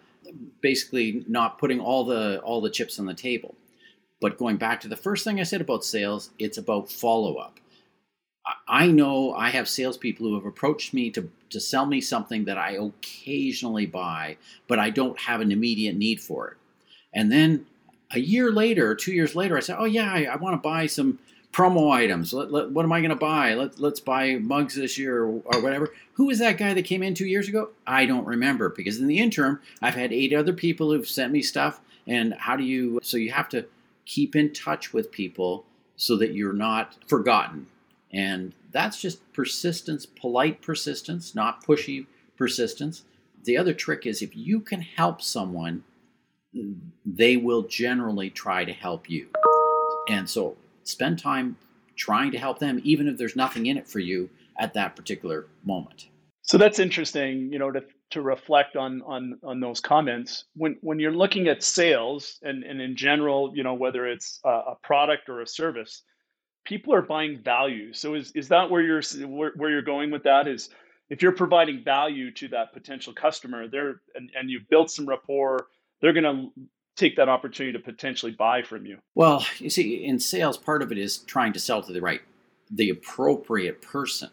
basically 0.61 1.23
not 1.27 1.57
putting 1.57 1.79
all 1.79 2.03
the 2.03 2.39
all 2.39 2.61
the 2.61 2.69
chips 2.69 2.99
on 2.99 3.05
the 3.05 3.13
table. 3.13 3.55
But 4.21 4.37
going 4.37 4.57
back 4.57 4.81
to 4.81 4.87
the 4.87 4.97
first 4.97 5.23
thing 5.23 5.39
I 5.39 5.43
said 5.43 5.61
about 5.61 5.85
sales, 5.85 6.31
it's 6.37 6.57
about 6.57 6.91
follow 6.91 7.37
up. 7.37 7.59
I 8.67 8.87
know 8.87 9.33
I 9.33 9.49
have 9.49 9.69
salespeople 9.69 10.27
who 10.27 10.35
have 10.35 10.45
approached 10.45 10.93
me 10.93 11.09
to, 11.11 11.29
to 11.51 11.59
sell 11.59 11.85
me 11.85 12.01
something 12.01 12.45
that 12.45 12.57
I 12.57 12.71
occasionally 12.71 13.85
buy, 13.85 14.37
but 14.67 14.79
I 14.79 14.89
don't 14.89 15.19
have 15.19 15.41
an 15.41 15.51
immediate 15.51 15.95
need 15.95 16.19
for 16.19 16.49
it. 16.49 16.57
And 17.13 17.31
then 17.31 17.65
a 18.11 18.19
year 18.19 18.51
later, 18.51 18.95
two 18.95 19.13
years 19.13 19.35
later, 19.35 19.57
I 19.57 19.61
say, 19.61 19.75
Oh, 19.77 19.85
yeah, 19.85 20.11
I, 20.11 20.23
I 20.23 20.35
want 20.35 20.55
to 20.55 20.67
buy 20.67 20.87
some 20.87 21.19
promo 21.51 21.91
items. 21.91 22.33
Let, 22.33 22.51
let, 22.51 22.71
what 22.71 22.85
am 22.85 22.91
I 22.91 22.99
going 22.99 23.09
to 23.09 23.15
buy? 23.15 23.53
Let, 23.53 23.79
let's 23.79 23.99
buy 23.99 24.35
mugs 24.35 24.75
this 24.75 24.97
year 24.97 25.23
or, 25.23 25.41
or, 25.45 25.61
whatever. 25.61 25.91
Who 26.13 26.27
was 26.27 26.39
that 26.39 26.57
guy 26.57 26.73
that 26.73 26.85
came 26.85 27.03
in 27.03 27.15
two 27.15 27.25
years 27.25 27.47
ago? 27.47 27.69
I 27.87 28.05
don't 28.05 28.25
remember 28.25 28.69
because 28.69 28.99
in 28.99 29.07
the 29.07 29.19
interim, 29.19 29.59
I've 29.81 29.95
had 29.95 30.13
eight 30.13 30.33
other 30.33 30.53
people 30.53 30.91
who've 30.91 31.07
sent 31.07 31.33
me 31.33 31.41
stuff. 31.41 31.81
And 32.05 32.33
how 32.33 32.55
do 32.55 32.63
you, 32.63 32.99
so 33.03 33.17
you 33.17 33.31
have 33.31 33.49
to 33.49 33.65
keep 34.05 34.35
in 34.35 34.53
touch 34.53 34.93
with 34.93 35.11
people 35.11 35.65
so 35.95 36.15
that 36.17 36.33
you're 36.33 36.53
not 36.53 36.95
forgotten. 37.07 37.67
And 38.11 38.53
that's 38.71 39.01
just 39.01 39.31
persistence, 39.33 40.05
polite 40.05 40.61
persistence, 40.61 41.35
not 41.35 41.65
pushy 41.65 42.05
persistence. 42.37 43.03
The 43.43 43.57
other 43.57 43.73
trick 43.73 44.05
is 44.05 44.21
if 44.21 44.35
you 44.35 44.59
can 44.59 44.81
help 44.81 45.21
someone, 45.21 45.83
they 47.05 47.37
will 47.37 47.63
generally 47.63 48.29
try 48.29 48.65
to 48.65 48.73
help 48.73 49.09
you. 49.09 49.27
And 50.09 50.27
so 50.27 50.57
spend 50.89 51.19
time 51.19 51.55
trying 51.95 52.31
to 52.31 52.37
help 52.37 52.59
them, 52.59 52.79
even 52.83 53.07
if 53.07 53.17
there's 53.17 53.35
nothing 53.35 53.65
in 53.67 53.77
it 53.77 53.87
for 53.87 53.99
you 53.99 54.29
at 54.57 54.73
that 54.73 54.95
particular 54.95 55.47
moment. 55.63 56.07
So 56.41 56.57
that's 56.57 56.79
interesting, 56.79 57.51
you 57.51 57.59
know, 57.59 57.71
to, 57.71 57.83
to 58.11 58.21
reflect 58.21 58.75
on, 58.75 59.01
on, 59.05 59.37
on 59.43 59.59
those 59.59 59.79
comments. 59.79 60.45
When, 60.55 60.77
when 60.81 60.99
you're 60.99 61.11
looking 61.11 61.47
at 61.47 61.61
sales 61.61 62.39
and, 62.41 62.63
and 62.63 62.81
in 62.81 62.95
general, 62.95 63.51
you 63.55 63.63
know, 63.63 63.75
whether 63.75 64.07
it's 64.07 64.39
a, 64.43 64.49
a 64.49 64.77
product 64.81 65.29
or 65.29 65.41
a 65.41 65.47
service, 65.47 66.03
people 66.65 66.93
are 66.93 67.01
buying 67.01 67.41
value. 67.43 67.93
So 67.93 68.15
is, 68.15 68.31
is 68.33 68.47
that 68.47 68.69
where 68.69 68.81
you're, 68.81 69.03
where, 69.27 69.51
where 69.55 69.69
you're 69.69 69.81
going 69.81 70.09
with 70.09 70.23
that 70.23 70.47
is 70.47 70.69
if 71.09 71.21
you're 71.21 71.31
providing 71.31 71.83
value 71.83 72.31
to 72.31 72.47
that 72.49 72.73
potential 72.73 73.13
customer 73.13 73.67
there 73.67 74.01
and, 74.15 74.31
and 74.35 74.49
you've 74.49 74.69
built 74.69 74.89
some 74.89 75.07
rapport, 75.07 75.67
they're 76.01 76.13
going 76.13 76.23
to 76.23 76.63
take 76.99 77.15
that 77.15 77.29
opportunity 77.29 77.77
to 77.77 77.83
potentially 77.83 78.31
buy 78.31 78.61
from 78.61 78.85
you? 78.85 78.97
Well, 79.15 79.45
you 79.57 79.69
see, 79.69 80.03
in 80.03 80.19
sales, 80.19 80.57
part 80.57 80.81
of 80.81 80.91
it 80.91 80.97
is 80.97 81.17
trying 81.19 81.53
to 81.53 81.59
sell 81.59 81.81
to 81.81 81.93
the 81.93 82.01
right, 82.01 82.21
the 82.69 82.89
appropriate 82.89 83.81
person. 83.81 84.29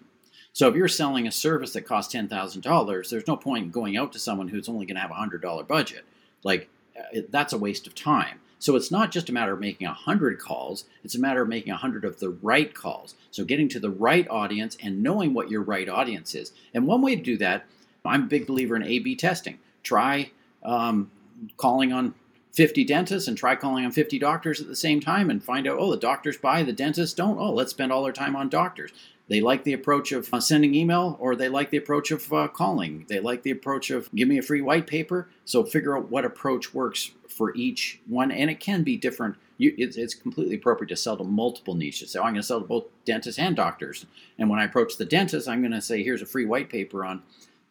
So 0.52 0.68
if 0.68 0.74
you're 0.74 0.88
selling 0.88 1.26
a 1.26 1.32
service 1.32 1.72
that 1.74 1.82
costs 1.82 2.12
ten 2.12 2.28
thousand 2.28 2.62
dollars, 2.62 3.10
there's 3.10 3.26
no 3.26 3.36
point 3.36 3.72
going 3.72 3.96
out 3.96 4.12
to 4.12 4.18
someone 4.18 4.48
who's 4.48 4.68
only 4.68 4.86
going 4.86 4.96
to 4.96 5.02
have 5.02 5.10
a 5.10 5.14
hundred 5.14 5.42
dollar 5.42 5.64
budget. 5.64 6.04
Like 6.42 6.68
uh, 6.98 7.20
that's 7.30 7.52
a 7.52 7.58
waste 7.58 7.86
of 7.86 7.94
time. 7.94 8.40
So 8.58 8.74
it's 8.74 8.90
not 8.90 9.12
just 9.12 9.28
a 9.28 9.32
matter 9.34 9.52
of 9.52 9.60
making 9.60 9.86
a 9.86 9.90
100 9.90 10.38
calls, 10.38 10.86
it's 11.04 11.14
a 11.14 11.20
matter 11.20 11.42
of 11.42 11.48
making 11.48 11.72
a 11.72 11.74
100 11.74 12.06
of 12.06 12.20
the 12.20 12.30
right 12.30 12.72
calls. 12.72 13.14
So 13.30 13.44
getting 13.44 13.68
to 13.68 13.78
the 13.78 13.90
right 13.90 14.26
audience 14.30 14.78
and 14.82 15.02
knowing 15.02 15.34
what 15.34 15.50
your 15.50 15.60
right 15.60 15.88
audience 15.88 16.34
is. 16.34 16.52
And 16.72 16.86
one 16.86 17.02
way 17.02 17.16
to 17.16 17.22
do 17.22 17.36
that, 17.36 17.66
I'm 18.04 18.22
a 18.22 18.26
big 18.26 18.46
believer 18.46 18.74
in 18.74 18.82
A 18.82 18.98
B 18.98 19.14
testing. 19.14 19.58
Try 19.82 20.30
um, 20.62 21.10
calling 21.58 21.92
on 21.92 22.14
50 22.56 22.84
dentists 22.84 23.28
and 23.28 23.36
try 23.36 23.54
calling 23.54 23.84
on 23.84 23.92
50 23.92 24.18
doctors 24.18 24.62
at 24.62 24.66
the 24.66 24.74
same 24.74 24.98
time 24.98 25.28
and 25.28 25.44
find 25.44 25.68
out, 25.68 25.76
oh, 25.78 25.90
the 25.90 25.98
doctors 25.98 26.38
buy, 26.38 26.62
the 26.62 26.72
dentists 26.72 27.14
don't. 27.14 27.38
Oh, 27.38 27.52
let's 27.52 27.72
spend 27.72 27.92
all 27.92 28.06
our 28.06 28.12
time 28.12 28.34
on 28.34 28.48
doctors. 28.48 28.92
They 29.28 29.42
like 29.42 29.64
the 29.64 29.74
approach 29.74 30.10
of 30.10 30.32
uh, 30.32 30.40
sending 30.40 30.74
email 30.74 31.18
or 31.20 31.36
they 31.36 31.50
like 31.50 31.68
the 31.68 31.76
approach 31.76 32.10
of 32.10 32.32
uh, 32.32 32.48
calling. 32.48 33.04
They 33.08 33.20
like 33.20 33.42
the 33.42 33.50
approach 33.50 33.90
of 33.90 34.10
give 34.14 34.26
me 34.26 34.38
a 34.38 34.42
free 34.42 34.62
white 34.62 34.86
paper. 34.86 35.28
So 35.44 35.64
figure 35.64 35.98
out 35.98 36.10
what 36.10 36.24
approach 36.24 36.72
works 36.72 37.10
for 37.28 37.54
each 37.54 38.00
one. 38.06 38.30
And 38.30 38.48
it 38.48 38.58
can 38.58 38.84
be 38.84 38.96
different. 38.96 39.36
You, 39.58 39.74
it's, 39.76 39.98
it's, 39.98 40.14
completely 40.14 40.54
appropriate 40.54 40.88
to 40.88 40.96
sell 40.96 41.18
to 41.18 41.24
multiple 41.24 41.74
niches. 41.74 42.12
So 42.12 42.20
I'm 42.20 42.32
going 42.32 42.36
to 42.36 42.42
sell 42.42 42.60
to 42.60 42.66
both 42.66 42.84
dentists 43.04 43.38
and 43.38 43.54
doctors. 43.54 44.06
And 44.38 44.48
when 44.48 44.60
I 44.60 44.64
approach 44.64 44.96
the 44.96 45.04
dentist, 45.04 45.46
I'm 45.46 45.60
going 45.60 45.72
to 45.72 45.82
say, 45.82 46.02
here's 46.02 46.22
a 46.22 46.26
free 46.26 46.46
white 46.46 46.70
paper 46.70 47.04
on 47.04 47.22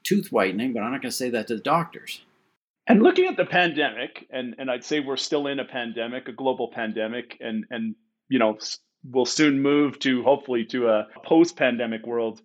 tooth 0.04 0.32
whitening, 0.32 0.74
but 0.74 0.84
I'm 0.84 0.92
not 0.92 1.02
going 1.02 1.12
to 1.12 1.18
say 1.18 1.30
that 1.32 1.48
to 1.48 1.56
the 1.56 1.62
doctors. 1.62 2.22
And 2.88 3.02
looking 3.02 3.26
at 3.26 3.36
the 3.36 3.46
pandemic, 3.46 4.28
and, 4.30 4.56
and 4.60 4.70
I'd 4.70 4.84
say 4.84 5.00
we're 5.00 5.18
still 5.18 5.48
in 5.48 5.60
a 5.60 5.66
pandemic, 5.66 6.28
a 6.28 6.32
global 6.32 6.72
pandemic, 6.72 7.38
and, 7.40 7.66
and 7.72 7.96
you 8.30 8.38
know, 8.38 8.58
we'll 9.04 9.26
soon 9.26 9.62
move 9.62 10.00
to 10.00 10.24
hopefully 10.24 10.66
to 10.66 10.90
a 10.90 11.08
post-pandemic 11.24 12.06
world. 12.06 12.42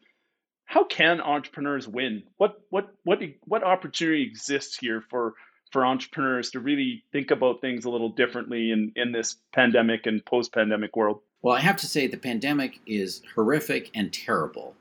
How 0.64 0.84
can 0.84 1.20
entrepreneurs 1.20 1.88
win? 1.88 2.22
What 2.36 2.60
what 2.70 2.94
what 3.04 3.20
what 3.42 3.64
opportunity 3.64 4.22
exists 4.22 4.78
here 4.78 5.02
for 5.10 5.34
for 5.72 5.84
entrepreneurs 5.84 6.50
to 6.50 6.60
really 6.60 7.04
think 7.12 7.30
about 7.30 7.60
things 7.60 7.84
a 7.84 7.90
little 7.90 8.10
differently 8.10 8.70
in, 8.70 8.92
in 8.96 9.12
this 9.12 9.36
pandemic 9.52 10.06
and 10.06 10.24
post-pandemic 10.24 10.96
world? 10.96 11.20
Well, 11.42 11.56
I 11.56 11.60
have 11.60 11.76
to 11.78 11.86
say 11.86 12.06
the 12.06 12.16
pandemic 12.16 12.80
is 12.86 13.22
horrific 13.34 13.90
and 13.94 14.12
terrible, 14.12 14.74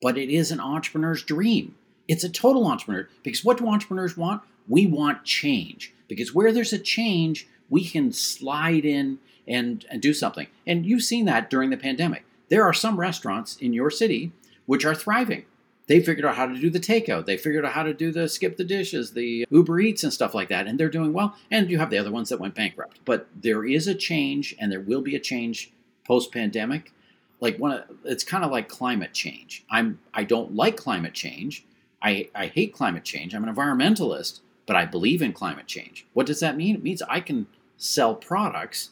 but 0.00 0.16
it 0.16 0.30
is 0.30 0.50
an 0.50 0.60
entrepreneur's 0.60 1.22
dream. 1.22 1.74
It's 2.08 2.24
a 2.24 2.28
total 2.28 2.66
entrepreneur 2.66 3.08
because 3.22 3.44
what 3.44 3.58
do 3.58 3.68
entrepreneurs 3.68 4.16
want? 4.16 4.42
We 4.68 4.86
want 4.86 5.24
change 5.24 5.92
because 6.08 6.34
where 6.34 6.52
there's 6.52 6.72
a 6.72 6.78
change, 6.78 7.46
we 7.68 7.84
can 7.84 8.12
slide 8.12 8.84
in 8.84 9.18
and, 9.46 9.84
and 9.90 10.00
do 10.00 10.14
something. 10.14 10.46
And 10.66 10.86
you've 10.86 11.02
seen 11.02 11.24
that 11.26 11.50
during 11.50 11.70
the 11.70 11.76
pandemic. 11.76 12.24
There 12.48 12.64
are 12.64 12.72
some 12.72 13.00
restaurants 13.00 13.56
in 13.56 13.72
your 13.72 13.90
city 13.90 14.32
which 14.66 14.84
are 14.84 14.94
thriving. 14.94 15.44
They 15.86 16.00
figured 16.00 16.24
out 16.24 16.36
how 16.36 16.46
to 16.46 16.58
do 16.58 16.70
the 16.70 16.80
takeout. 16.80 17.26
They 17.26 17.36
figured 17.36 17.64
out 17.64 17.72
how 17.72 17.82
to 17.82 17.92
do 17.92 18.10
the 18.10 18.28
skip 18.28 18.56
the 18.56 18.64
dishes, 18.64 19.12
the 19.12 19.46
Uber 19.50 19.80
Eats 19.80 20.02
and 20.02 20.12
stuff 20.12 20.34
like 20.34 20.48
that, 20.48 20.66
and 20.66 20.80
they're 20.80 20.88
doing 20.88 21.12
well. 21.12 21.36
And 21.50 21.70
you 21.70 21.78
have 21.78 21.90
the 21.90 21.98
other 21.98 22.10
ones 22.10 22.30
that 22.30 22.40
went 22.40 22.54
bankrupt. 22.54 23.00
But 23.04 23.28
there 23.36 23.64
is 23.64 23.86
a 23.86 23.94
change, 23.94 24.54
and 24.58 24.72
there 24.72 24.80
will 24.80 25.02
be 25.02 25.14
a 25.14 25.20
change 25.20 25.72
post 26.06 26.32
pandemic. 26.32 26.92
Like 27.40 27.58
one, 27.58 27.82
it's 28.04 28.24
kind 28.24 28.44
of 28.44 28.50
like 28.50 28.68
climate 28.68 29.12
change. 29.12 29.64
I'm 29.70 29.98
I 30.14 30.24
don't 30.24 30.54
like 30.54 30.76
climate 30.76 31.12
change. 31.12 31.66
I, 32.04 32.28
I 32.34 32.46
hate 32.46 32.74
climate 32.74 33.02
change. 33.02 33.34
I'm 33.34 33.42
an 33.42 33.54
environmentalist, 33.54 34.40
but 34.66 34.76
I 34.76 34.84
believe 34.84 35.22
in 35.22 35.32
climate 35.32 35.66
change. 35.66 36.06
What 36.12 36.26
does 36.26 36.40
that 36.40 36.56
mean? 36.56 36.76
It 36.76 36.82
means 36.82 37.02
I 37.02 37.20
can 37.20 37.46
sell 37.78 38.14
products 38.14 38.90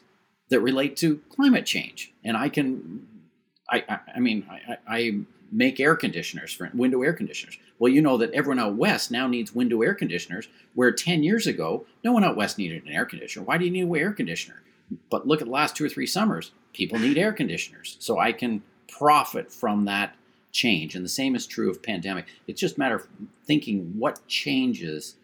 that 0.49 0.59
relate 0.59 0.97
to 0.97 1.21
climate 1.29 1.65
change. 1.65 2.11
And 2.23 2.35
I 2.35 2.49
can, 2.49 3.07
I, 3.69 3.83
I, 3.87 3.99
I 4.15 4.19
mean, 4.19 4.45
I, 4.49 4.77
I, 4.87 5.19
make 5.51 5.79
air 5.79 5.95
conditioners 5.95 6.51
for 6.51 6.67
window 6.73 7.03
air 7.03 7.13
conditioners. 7.13 7.59
Well, 7.77 7.91
you 7.91 8.01
know 8.01 8.17
that 8.17 8.31
everyone 8.31 8.57
out 8.57 8.73
west 8.73 9.11
now 9.11 9.27
needs 9.27 9.53
window 9.53 9.83
air 9.83 9.93
conditioners, 9.93 10.47
where 10.73 10.91
10 10.91 11.21
years 11.21 11.45
ago, 11.45 11.85
no 12.03 12.11
one 12.11 12.23
out 12.23 12.35
west 12.35 12.57
needed 12.57 12.83
an 12.83 12.91
air 12.91 13.05
conditioner. 13.05 13.45
Why 13.45 13.59
do 13.59 13.65
you 13.65 13.69
need 13.69 13.83
an 13.83 13.95
air 13.95 14.13
conditioner? 14.13 14.63
But 15.11 15.27
look 15.27 15.41
at 15.41 15.45
the 15.45 15.53
last 15.53 15.75
two 15.75 15.85
or 15.85 15.89
three 15.89 16.07
summers, 16.07 16.49
people 16.73 16.97
need 16.97 17.19
air 17.19 17.31
conditioners. 17.31 17.97
So 17.99 18.17
I 18.17 18.31
can 18.31 18.63
profit 18.87 19.51
from 19.51 19.85
that 19.85 20.15
change. 20.53 20.95
And 20.95 21.03
the 21.03 21.09
same 21.09 21.35
is 21.35 21.45
true 21.45 21.69
of 21.69 21.83
pandemic. 21.83 22.27
It's 22.47 22.61
just 22.61 22.77
a 22.77 22.79
matter 22.79 22.95
of 22.95 23.07
thinking 23.45 23.91
what 23.97 24.25
changes 24.27 25.15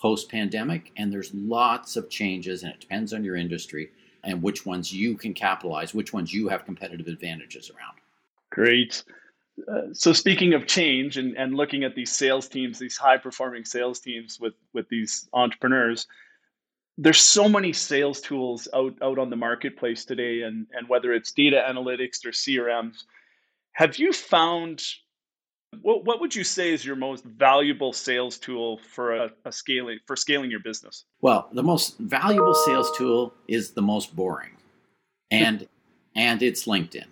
post 0.00 0.30
pandemic, 0.30 0.92
and 0.96 1.12
there's 1.12 1.34
lots 1.34 1.96
of 1.96 2.08
changes, 2.08 2.62
and 2.62 2.72
it 2.72 2.80
depends 2.80 3.12
on 3.12 3.24
your 3.24 3.36
industry 3.36 3.90
and 4.24 4.42
which 4.42 4.66
ones 4.66 4.92
you 4.92 5.16
can 5.16 5.32
capitalize, 5.32 5.94
which 5.94 6.12
ones 6.12 6.34
you 6.34 6.48
have 6.48 6.64
competitive 6.64 7.06
advantages 7.06 7.70
around. 7.70 7.96
Great. 8.50 9.04
Uh, 9.70 9.92
so 9.92 10.12
speaking 10.12 10.52
of 10.52 10.66
change 10.66 11.16
and, 11.16 11.36
and 11.36 11.54
looking 11.54 11.84
at 11.84 11.94
these 11.94 12.12
sales 12.12 12.48
teams, 12.48 12.78
these 12.78 12.96
high 12.96 13.16
performing 13.16 13.64
sales 13.64 14.00
teams 14.00 14.38
with, 14.38 14.54
with 14.74 14.88
these 14.88 15.28
entrepreneurs, 15.32 16.06
there's 16.98 17.20
so 17.20 17.48
many 17.48 17.72
sales 17.72 18.20
tools 18.20 18.68
out, 18.74 18.94
out 19.00 19.18
on 19.18 19.30
the 19.30 19.36
marketplace 19.36 20.04
today, 20.04 20.42
and, 20.42 20.66
and 20.72 20.88
whether 20.88 21.12
it's 21.12 21.32
data 21.32 21.64
analytics 21.68 22.24
or 22.24 22.30
CRMs, 22.30 23.04
have 23.76 23.98
you 23.98 24.12
found 24.12 24.82
what, 25.82 26.06
what 26.06 26.20
would 26.20 26.34
you 26.34 26.44
say 26.44 26.72
is 26.72 26.84
your 26.84 26.96
most 26.96 27.24
valuable 27.24 27.92
sales 27.92 28.38
tool 28.38 28.78
for 28.78 29.14
a, 29.14 29.30
a 29.44 29.52
scaling 29.52 29.98
for 30.06 30.16
scaling 30.16 30.50
your 30.50 30.60
business? 30.60 31.04
Well, 31.20 31.48
the 31.52 31.62
most 31.62 31.98
valuable 31.98 32.54
sales 32.54 32.90
tool 32.96 33.34
is 33.48 33.72
the 33.72 33.82
most 33.82 34.16
boring, 34.16 34.56
and 35.30 35.68
and 36.14 36.42
it's 36.42 36.66
LinkedIn 36.66 37.06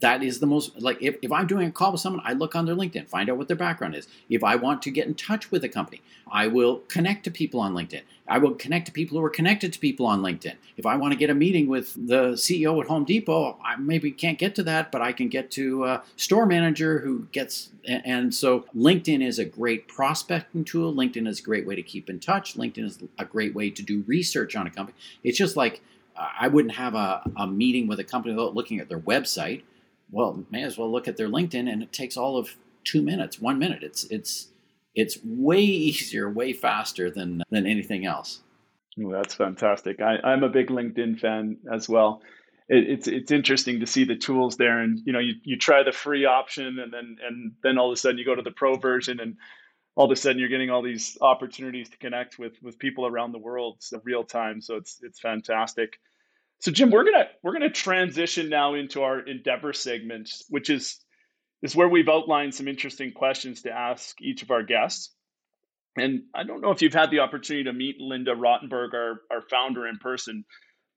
that 0.00 0.22
is 0.22 0.40
the 0.40 0.46
most 0.46 0.80
like 0.80 0.98
if, 1.00 1.16
if 1.22 1.32
i'm 1.32 1.46
doing 1.46 1.68
a 1.68 1.72
call 1.72 1.92
with 1.92 2.00
someone 2.00 2.22
i 2.24 2.32
look 2.32 2.54
on 2.54 2.66
their 2.66 2.74
linkedin 2.74 3.06
find 3.06 3.30
out 3.30 3.36
what 3.36 3.48
their 3.48 3.56
background 3.56 3.94
is. 3.94 4.06
If 4.28 4.44
i 4.44 4.56
want 4.56 4.82
to 4.82 4.90
get 4.90 5.06
in 5.06 5.14
touch 5.14 5.50
with 5.50 5.64
a 5.64 5.68
company 5.68 6.02
i 6.30 6.46
will 6.46 6.78
connect 6.88 7.24
to 7.24 7.30
people 7.30 7.60
on 7.60 7.74
linkedin. 7.74 8.02
I 8.28 8.38
will 8.38 8.54
connect 8.54 8.86
to 8.86 8.92
people 8.92 9.18
who 9.18 9.24
are 9.24 9.30
connected 9.30 9.72
to 9.72 9.78
people 9.78 10.06
on 10.06 10.20
linkedin. 10.20 10.56
If 10.76 10.86
i 10.86 10.96
want 10.96 11.12
to 11.12 11.18
get 11.18 11.30
a 11.30 11.34
meeting 11.34 11.68
with 11.68 11.94
the 11.94 12.32
ceo 12.32 12.80
at 12.80 12.88
home 12.88 13.04
depot 13.04 13.58
i 13.64 13.76
maybe 13.76 14.10
can't 14.10 14.38
get 14.38 14.54
to 14.56 14.62
that 14.64 14.92
but 14.92 15.02
i 15.02 15.12
can 15.12 15.28
get 15.28 15.50
to 15.52 15.84
a 15.84 16.02
store 16.16 16.46
manager 16.46 16.98
who 17.00 17.26
gets 17.32 17.70
and 17.86 18.34
so 18.34 18.66
linkedin 18.76 19.24
is 19.24 19.38
a 19.38 19.44
great 19.44 19.86
prospecting 19.86 20.64
tool. 20.64 20.92
Linkedin 20.92 21.26
is 21.28 21.38
a 21.38 21.42
great 21.42 21.66
way 21.66 21.76
to 21.76 21.82
keep 21.82 22.10
in 22.10 22.18
touch. 22.18 22.54
Linkedin 22.54 22.84
is 22.84 22.98
a 23.18 23.24
great 23.24 23.54
way 23.54 23.70
to 23.70 23.82
do 23.82 24.02
research 24.06 24.56
on 24.56 24.66
a 24.66 24.70
company. 24.70 24.96
It's 25.22 25.38
just 25.38 25.56
like 25.56 25.82
I 26.16 26.48
wouldn't 26.48 26.74
have 26.74 26.94
a, 26.94 27.22
a 27.36 27.46
meeting 27.46 27.86
with 27.86 28.00
a 28.00 28.04
company 28.04 28.34
without 28.34 28.54
looking 28.54 28.80
at 28.80 28.88
their 28.88 28.98
website 28.98 29.62
well, 30.10 30.44
may 30.50 30.62
as 30.62 30.78
well 30.78 30.90
look 30.90 31.08
at 31.08 31.16
their 31.16 31.28
LinkedIn, 31.28 31.70
and 31.70 31.82
it 31.82 31.92
takes 31.92 32.16
all 32.16 32.36
of 32.36 32.56
two 32.84 33.02
minutes, 33.02 33.40
one 33.40 33.58
minute. 33.58 33.82
It's 33.82 34.04
it's 34.04 34.48
it's 34.94 35.18
way 35.24 35.60
easier, 35.60 36.30
way 36.30 36.52
faster 36.52 37.10
than 37.10 37.42
than 37.50 37.66
anything 37.66 38.06
else. 38.06 38.40
Well, 38.96 39.20
that's 39.20 39.34
fantastic. 39.34 40.00
I, 40.00 40.16
I'm 40.24 40.42
a 40.42 40.48
big 40.48 40.68
LinkedIn 40.68 41.20
fan 41.20 41.58
as 41.70 41.88
well. 41.88 42.22
It, 42.68 42.88
it's 42.88 43.08
it's 43.08 43.30
interesting 43.30 43.80
to 43.80 43.86
see 43.86 44.04
the 44.04 44.16
tools 44.16 44.56
there, 44.56 44.80
and 44.80 45.00
you 45.04 45.12
know, 45.12 45.18
you, 45.18 45.34
you 45.42 45.58
try 45.58 45.82
the 45.82 45.92
free 45.92 46.24
option, 46.24 46.78
and 46.78 46.92
then 46.92 47.16
and 47.26 47.52
then 47.62 47.78
all 47.78 47.88
of 47.88 47.92
a 47.92 47.96
sudden 47.96 48.18
you 48.18 48.24
go 48.24 48.34
to 48.34 48.42
the 48.42 48.50
pro 48.50 48.76
version, 48.76 49.20
and 49.20 49.36
all 49.96 50.06
of 50.06 50.10
a 50.10 50.16
sudden 50.16 50.38
you're 50.38 50.48
getting 50.48 50.70
all 50.70 50.82
these 50.82 51.18
opportunities 51.20 51.90
to 51.90 51.98
connect 51.98 52.38
with 52.38 52.54
with 52.62 52.78
people 52.78 53.06
around 53.06 53.32
the 53.32 53.38
world 53.38 53.76
so 53.80 54.00
real 54.04 54.24
time. 54.24 54.60
So 54.60 54.76
it's 54.76 54.98
it's 55.02 55.20
fantastic. 55.20 55.98
So 56.60 56.72
Jim, 56.72 56.90
we're 56.90 57.04
gonna 57.04 57.28
we're 57.42 57.52
gonna 57.52 57.70
transition 57.70 58.48
now 58.48 58.74
into 58.74 59.02
our 59.02 59.20
endeavor 59.20 59.72
segment, 59.72 60.30
which 60.48 60.70
is 60.70 60.98
is 61.62 61.76
where 61.76 61.88
we've 61.88 62.08
outlined 62.08 62.54
some 62.54 62.68
interesting 62.68 63.12
questions 63.12 63.62
to 63.62 63.70
ask 63.70 64.20
each 64.20 64.42
of 64.42 64.50
our 64.50 64.62
guests. 64.62 65.14
And 65.96 66.24
I 66.34 66.44
don't 66.44 66.60
know 66.60 66.70
if 66.70 66.82
you've 66.82 66.92
had 66.92 67.10
the 67.10 67.20
opportunity 67.20 67.64
to 67.64 67.72
meet 67.72 68.00
Linda 68.00 68.34
Rottenberg, 68.34 68.92
our, 68.92 69.22
our 69.30 69.40
founder, 69.48 69.86
in 69.86 69.98
person, 69.98 70.44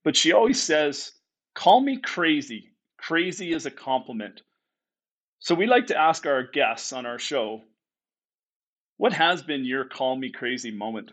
but 0.03 0.15
she 0.17 0.33
always 0.33 0.61
says, 0.61 1.11
Call 1.55 1.79
me 1.81 1.99
crazy. 1.99 2.71
Crazy 2.97 3.53
is 3.53 3.65
a 3.65 3.71
compliment. 3.71 4.41
So 5.39 5.55
we 5.55 5.67
like 5.67 5.87
to 5.87 5.97
ask 5.97 6.25
our 6.25 6.43
guests 6.43 6.91
on 6.91 7.05
our 7.05 7.19
show, 7.19 7.61
What 8.97 9.13
has 9.13 9.41
been 9.41 9.63
your 9.63 9.85
call 9.85 10.17
me 10.17 10.31
crazy 10.31 10.71
moment? 10.71 11.11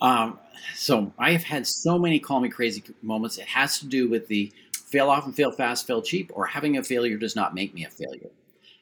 Um, 0.00 0.38
so 0.74 1.12
I've 1.18 1.42
had 1.42 1.66
so 1.66 1.98
many 1.98 2.18
call 2.18 2.40
me 2.40 2.48
crazy 2.48 2.82
moments. 3.02 3.38
It 3.38 3.46
has 3.46 3.78
to 3.78 3.86
do 3.86 4.08
with 4.08 4.28
the 4.28 4.52
fail 4.72 5.10
often, 5.10 5.32
fail 5.32 5.50
fast, 5.50 5.86
fail 5.86 6.02
cheap, 6.02 6.30
or 6.34 6.46
having 6.46 6.76
a 6.76 6.82
failure 6.82 7.16
does 7.16 7.36
not 7.36 7.54
make 7.54 7.74
me 7.74 7.84
a 7.84 7.90
failure. 7.90 8.30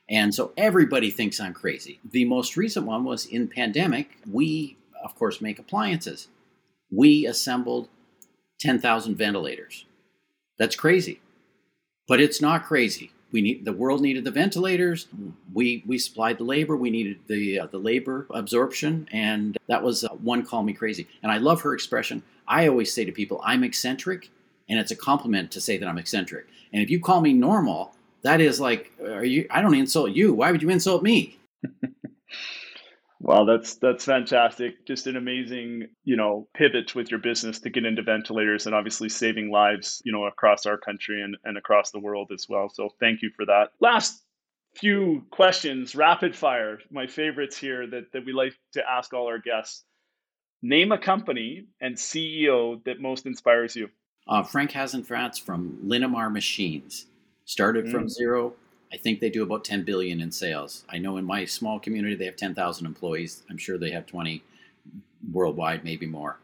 And 0.09 0.35
so 0.35 0.52
everybody 0.57 1.11
thinks 1.11 1.40
I'm 1.40 1.54
crazy. 1.54 2.00
The 2.11 2.25
most 2.25 2.57
recent 2.57 2.87
one 2.87 3.04
was 3.04 3.26
in 3.26 3.49
pandemic. 3.49 4.19
We, 4.31 4.76
of 5.02 5.14
course, 5.14 5.40
make 5.40 5.59
appliances. 5.59 6.28
We 6.90 7.26
assembled 7.26 7.88
10,000 8.61 9.16
ventilators. 9.16 9.87
That's 10.59 10.76
crazy. 10.76 11.21
But 12.09 12.21
it's 12.21 12.40
not 12.42 12.64
crazy 12.64 13.12
we 13.33 13.41
need 13.41 13.65
the 13.65 13.73
world 13.73 14.03
needed 14.03 14.25
the 14.25 14.31
ventilators. 14.31 15.09
We 15.53 15.83
we 15.87 15.99
supplied 15.99 16.39
the 16.39 16.45
labor. 16.45 16.77
We 16.77 16.91
needed 16.91 17.19
the 17.27 17.61
uh, 17.61 17.67
the 17.67 17.79
labor 17.79 18.27
absorption, 18.31 19.09
and 19.11 19.59
that 19.69 19.83
was 19.83 20.05
uh, 20.05 20.11
one 20.11 20.45
call 20.45 20.62
me 20.62 20.75
crazy. 20.75 21.09
And 21.23 21.33
I 21.33 21.39
love 21.39 21.62
her 21.62 21.75
expression. 21.75 22.23
I 22.47 22.69
always 22.69 22.93
say 22.93 23.05
to 23.05 23.12
people, 23.12 23.41
I'm 23.43 23.65
eccentric, 23.65 24.31
and 24.69 24.79
it's 24.79 24.91
a 24.91 24.97
compliment 24.97 25.51
to 25.53 25.61
say 25.61 25.79
that 25.79 25.89
I'm 25.89 25.99
eccentric. 25.99 26.47
And 26.73 26.83
if 26.83 26.91
you 26.91 27.01
call 27.01 27.21
me 27.21 27.33
normal, 27.33 27.95
that 28.23 28.41
is 28.41 28.61
like, 28.61 28.93
are 29.01 29.25
you? 29.25 29.47
I 29.51 29.62
don't 29.62 29.75
insult 29.75 30.12
you. 30.12 30.35
Why 30.35 30.53
would 30.53 30.62
you 30.62 30.71
insult 30.71 31.03
me? 31.03 31.39
Wow, 33.33 33.47
that's 33.47 33.77
that's 33.77 34.05
fantastic. 34.05 34.85
Just 34.87 35.07
an 35.07 35.17
amazing, 35.17 35.89
you 36.05 36.17
know, 36.17 36.49
pivot 36.53 36.95
with 36.95 37.11
your 37.11 37.19
business 37.19 37.61
to 37.61 37.71
get 37.71 37.87
into 37.87 38.03
ventilators 38.03 38.67
and 38.67 38.75
obviously 38.75 39.09
saving 39.09 39.51
lives, 39.51 40.03
you 40.05 40.12
know, 40.12 40.27
across 40.27 40.67
our 40.67 40.77
country 40.77 41.23
and, 41.23 41.39
and 41.43 41.57
across 41.57 41.93
the 41.93 41.99
world 41.99 42.31
as 42.31 42.47
well. 42.47 42.69
So 42.69 42.91
thank 43.01 43.23
you 43.23 43.31
for 43.35 43.47
that. 43.47 43.71
Last 43.81 44.23
few 44.75 45.25
questions, 45.31 45.95
rapid 45.95 46.37
fire, 46.37 46.81
my 46.91 47.07
favorites 47.07 47.57
here 47.57 47.87
that, 47.87 48.12
that 48.12 48.27
we 48.27 48.35
like 48.35 48.53
to 48.75 48.83
ask 48.87 49.15
all 49.15 49.29
our 49.29 49.39
guests. 49.39 49.83
Name 50.61 50.93
a 50.93 50.99
company 50.99 51.69
and 51.81 51.97
CEO 51.97 52.85
that 52.85 53.01
most 53.01 53.25
inspires 53.25 53.75
you. 53.75 53.89
Uh, 54.29 54.43
Frank 54.43 54.73
Hasenfratz 54.73 55.41
from 55.41 55.79
Linamar 55.83 56.31
Machines. 56.31 57.07
Started 57.47 57.87
mm. 57.87 57.93
from 57.93 58.11
zero, 58.11 58.53
I 58.93 58.97
think 58.97 59.21
they 59.21 59.31
do 59.31 59.43
about 59.43 59.65
10 59.65 59.85
billion 59.85 60.21
in 60.21 60.31
sales. 60.31 60.85
I 60.89 60.99
know 60.99 61.17
in 61.17 61.25
my 61.25 61.45
small 61.47 61.81
community 61.81 62.15
they 62.15 62.27
have 62.27 62.37
10,000 62.37 62.85
employees. 62.87 63.43
I'm 63.49 63.57
sure 63.57 63.79
they 63.79 63.91
have 63.91 64.07
20 64.07 64.43
worldwide, 65.33 65.83
maybe 65.85 66.07
more. 66.07 66.39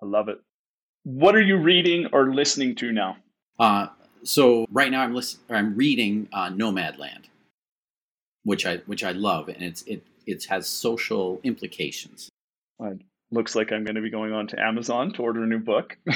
I 0.00 0.06
love 0.06 0.28
it. 0.28 0.40
What 1.02 1.34
are 1.34 1.42
you 1.42 1.56
reading 1.56 2.06
or 2.12 2.32
listening 2.32 2.74
to 2.76 2.92
now? 2.92 3.16
Uh, 3.58 3.88
so 4.22 4.66
right 4.70 4.90
now 4.90 5.02
I'm 5.02 5.14
listening. 5.14 5.44
I'm 5.50 5.74
reading 5.74 6.28
uh, 6.32 6.50
Nomadland, 6.50 7.24
which 8.44 8.66
I 8.66 8.76
which 8.86 9.02
I 9.02 9.12
love, 9.12 9.48
and 9.48 9.62
it's 9.62 9.82
it 9.82 10.06
it 10.26 10.44
has 10.44 10.68
social 10.68 11.40
implications. 11.42 12.28
It 12.80 13.00
looks 13.30 13.54
like 13.54 13.72
I'm 13.72 13.84
going 13.84 13.94
to 13.96 14.02
be 14.02 14.10
going 14.10 14.32
on 14.32 14.46
to 14.48 14.60
Amazon 14.60 15.12
to 15.14 15.22
order 15.22 15.42
a 15.42 15.46
new 15.46 15.58
book. 15.58 15.96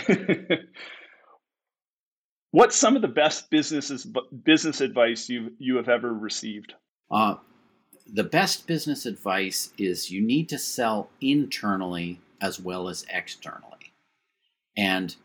What's 2.54 2.76
some 2.76 2.94
of 2.94 3.02
the 3.02 3.08
best 3.08 3.50
businesses 3.50 4.06
business 4.44 4.80
advice 4.80 5.28
you 5.28 5.54
you 5.58 5.74
have 5.74 5.88
ever 5.88 6.14
received? 6.14 6.74
Uh, 7.10 7.34
the 8.06 8.22
best 8.22 8.68
business 8.68 9.06
advice 9.06 9.72
is 9.76 10.12
you 10.12 10.20
need 10.20 10.48
to 10.50 10.58
sell 10.58 11.10
internally 11.20 12.20
as 12.40 12.60
well 12.60 12.88
as 12.88 13.04
externally. 13.12 13.92
And 14.76 15.16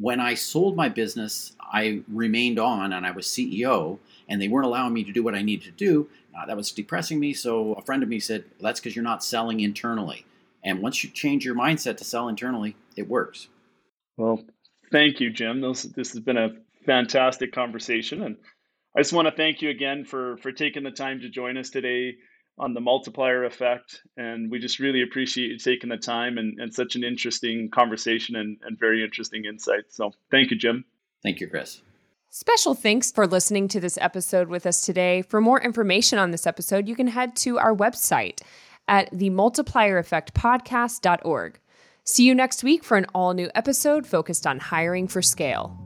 when 0.00 0.20
I 0.20 0.32
sold 0.32 0.74
my 0.74 0.88
business, 0.88 1.52
I 1.60 2.00
remained 2.08 2.58
on 2.58 2.94
and 2.94 3.04
I 3.04 3.10
was 3.10 3.26
CEO, 3.26 3.98
and 4.26 4.40
they 4.40 4.48
weren't 4.48 4.64
allowing 4.64 4.94
me 4.94 5.04
to 5.04 5.12
do 5.12 5.22
what 5.22 5.34
I 5.34 5.42
needed 5.42 5.66
to 5.66 5.70
do. 5.72 6.08
Uh, 6.34 6.46
that 6.46 6.56
was 6.56 6.72
depressing 6.72 7.20
me. 7.20 7.34
So 7.34 7.74
a 7.74 7.82
friend 7.82 8.02
of 8.02 8.08
me 8.08 8.20
said, 8.20 8.44
well, 8.52 8.70
"That's 8.70 8.80
because 8.80 8.96
you're 8.96 9.02
not 9.02 9.22
selling 9.22 9.60
internally." 9.60 10.24
And 10.64 10.80
once 10.80 11.04
you 11.04 11.10
change 11.10 11.44
your 11.44 11.56
mindset 11.56 11.98
to 11.98 12.04
sell 12.04 12.26
internally, 12.26 12.74
it 12.96 13.06
works. 13.06 13.48
Well, 14.16 14.46
Thank 14.94 15.18
you, 15.18 15.30
Jim. 15.30 15.60
This, 15.60 15.82
this 15.82 16.12
has 16.12 16.20
been 16.20 16.36
a 16.36 16.50
fantastic 16.86 17.52
conversation. 17.52 18.22
And 18.22 18.36
I 18.96 19.00
just 19.00 19.12
want 19.12 19.26
to 19.26 19.34
thank 19.34 19.60
you 19.60 19.70
again 19.70 20.04
for, 20.04 20.36
for 20.36 20.52
taking 20.52 20.84
the 20.84 20.92
time 20.92 21.18
to 21.22 21.28
join 21.28 21.56
us 21.56 21.68
today 21.68 22.14
on 22.58 22.74
the 22.74 22.80
multiplier 22.80 23.42
effect. 23.42 24.02
And 24.16 24.52
we 24.52 24.60
just 24.60 24.78
really 24.78 25.02
appreciate 25.02 25.50
you 25.50 25.58
taking 25.58 25.90
the 25.90 25.96
time 25.96 26.38
and, 26.38 26.60
and 26.60 26.72
such 26.72 26.94
an 26.94 27.02
interesting 27.02 27.68
conversation 27.72 28.36
and, 28.36 28.56
and 28.62 28.78
very 28.78 29.02
interesting 29.02 29.46
insights. 29.46 29.96
So 29.96 30.12
thank 30.30 30.52
you, 30.52 30.56
Jim. 30.56 30.84
Thank 31.24 31.40
you, 31.40 31.48
Chris. 31.48 31.82
Special 32.30 32.74
thanks 32.74 33.10
for 33.10 33.26
listening 33.26 33.66
to 33.66 33.80
this 33.80 33.98
episode 34.00 34.46
with 34.46 34.64
us 34.64 34.86
today. 34.86 35.22
For 35.22 35.40
more 35.40 35.60
information 35.60 36.20
on 36.20 36.30
this 36.30 36.46
episode, 36.46 36.86
you 36.86 36.94
can 36.94 37.08
head 37.08 37.34
to 37.38 37.58
our 37.58 37.74
website 37.74 38.42
at 38.86 39.10
themultipliereffectpodcast.org. 39.10 41.58
See 42.06 42.26
you 42.26 42.34
next 42.34 42.62
week 42.62 42.84
for 42.84 42.98
an 42.98 43.06
all 43.14 43.32
new 43.32 43.48
episode 43.54 44.06
focused 44.06 44.46
on 44.46 44.58
hiring 44.58 45.08
for 45.08 45.22
scale. 45.22 45.83